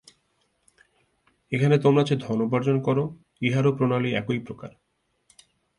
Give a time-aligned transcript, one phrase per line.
[1.51, 2.97] এখানে তোমরা যে ধন উপার্জন কর,
[3.41, 4.71] ইহারও প্রণালী একই প্রকার।